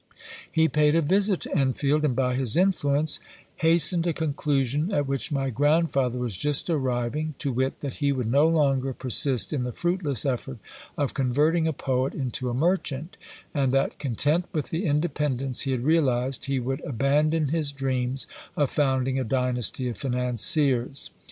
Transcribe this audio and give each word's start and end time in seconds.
He 0.51 0.67
paid 0.67 0.95
a 0.95 1.01
visit 1.03 1.41
to 1.41 1.55
Enfield, 1.55 2.03
and 2.03 2.15
by 2.15 2.33
his 2.33 2.57
influence 2.57 3.19
hastened 3.57 4.07
a 4.07 4.13
conclusion 4.13 4.91
at 4.91 5.05
which 5.05 5.31
my 5.31 5.51
grandfather 5.51 6.17
was 6.17 6.35
just 6.37 6.71
arriving, 6.71 7.35
to 7.37 7.51
wit, 7.51 7.81
that 7.81 7.93
he 8.01 8.11
would 8.11 8.25
no 8.25 8.47
longer 8.47 8.93
persist 8.93 9.53
in 9.53 9.61
the 9.61 9.71
fruitless 9.71 10.25
effort 10.25 10.57
of 10.97 11.13
converting 11.13 11.67
a 11.67 11.71
poet 11.71 12.15
into 12.15 12.49
a 12.49 12.53
merchant, 12.55 13.15
and 13.53 13.71
that 13.75 13.99
content 13.99 14.45
with 14.51 14.71
the 14.71 14.87
independence 14.87 15.61
he 15.61 15.71
had 15.71 15.83
realised, 15.83 16.45
he 16.45 16.59
would 16.59 16.81
abandon 16.83 17.49
his 17.49 17.71
dreams 17.71 18.25
of 18.57 18.71
founding 18.71 19.19
a 19.19 19.23
dynasty 19.23 19.87
of 19.87 19.99
financiers. 19.99 21.11